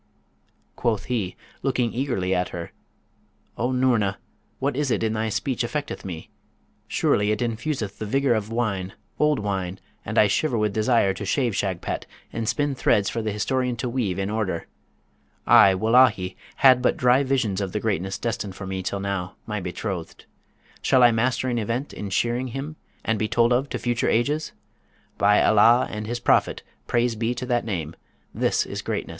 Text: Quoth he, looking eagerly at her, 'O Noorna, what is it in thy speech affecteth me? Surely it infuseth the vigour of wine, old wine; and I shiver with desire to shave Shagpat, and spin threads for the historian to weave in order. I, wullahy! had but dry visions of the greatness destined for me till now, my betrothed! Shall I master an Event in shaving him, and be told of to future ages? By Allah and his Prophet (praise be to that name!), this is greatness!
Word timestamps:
Quoth 0.75 1.03
he, 1.03 1.35
looking 1.61 1.93
eagerly 1.93 2.33
at 2.33 2.49
her, 2.49 2.71
'O 3.55 3.71
Noorna, 3.71 4.17
what 4.57 4.75
is 4.75 4.89
it 4.89 5.03
in 5.03 5.13
thy 5.13 5.29
speech 5.29 5.61
affecteth 5.61 6.03
me? 6.03 6.31
Surely 6.87 7.29
it 7.29 7.37
infuseth 7.39 7.99
the 7.99 8.07
vigour 8.07 8.33
of 8.33 8.49
wine, 8.51 8.93
old 9.19 9.37
wine; 9.37 9.79
and 10.03 10.17
I 10.17 10.25
shiver 10.25 10.57
with 10.57 10.73
desire 10.73 11.13
to 11.13 11.23
shave 11.23 11.55
Shagpat, 11.55 12.07
and 12.33 12.49
spin 12.49 12.73
threads 12.73 13.09
for 13.11 13.21
the 13.21 13.31
historian 13.31 13.75
to 13.75 13.87
weave 13.87 14.17
in 14.17 14.31
order. 14.31 14.65
I, 15.45 15.75
wullahy! 15.75 16.35
had 16.55 16.81
but 16.81 16.97
dry 16.97 17.21
visions 17.21 17.61
of 17.61 17.71
the 17.71 17.79
greatness 17.79 18.17
destined 18.17 18.55
for 18.55 18.65
me 18.65 18.81
till 18.81 18.99
now, 18.99 19.35
my 19.45 19.59
betrothed! 19.61 20.25
Shall 20.81 21.03
I 21.03 21.11
master 21.11 21.47
an 21.47 21.59
Event 21.59 21.93
in 21.93 22.09
shaving 22.09 22.47
him, 22.47 22.75
and 23.05 23.19
be 23.19 23.27
told 23.27 23.53
of 23.53 23.69
to 23.69 23.77
future 23.77 24.09
ages? 24.09 24.51
By 25.19 25.43
Allah 25.43 25.87
and 25.91 26.07
his 26.07 26.19
Prophet 26.19 26.63
(praise 26.87 27.15
be 27.15 27.35
to 27.35 27.45
that 27.45 27.65
name!), 27.65 27.95
this 28.33 28.65
is 28.65 28.81
greatness! 28.81 29.09